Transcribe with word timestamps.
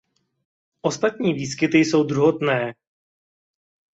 Ostatní 0.81 1.33
výskyty 1.33 1.77
jsou 1.77 2.03
druhotné. 2.03 2.73